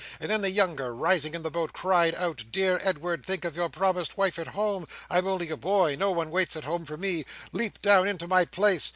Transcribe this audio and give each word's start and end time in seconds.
And 0.19 0.31
then 0.31 0.41
the 0.41 0.49
younger, 0.49 0.95
rising 0.95 1.35
in 1.35 1.43
the 1.43 1.51
boat, 1.51 1.73
cried 1.73 2.15
out, 2.15 2.45
'Dear 2.49 2.79
Edward, 2.83 3.23
think 3.23 3.45
of 3.45 3.55
your 3.55 3.69
promised 3.69 4.17
wife 4.17 4.39
at 4.39 4.47
home. 4.47 4.87
I'm 5.11 5.27
only 5.27 5.51
a 5.51 5.57
boy. 5.57 5.95
No 5.95 6.09
one 6.09 6.31
waits 6.31 6.55
at 6.55 6.63
home 6.63 6.85
for 6.85 6.97
me. 6.97 7.23
Leap 7.51 7.79
down 7.83 8.07
into 8.07 8.25
my 8.25 8.45
place! 8.45 8.89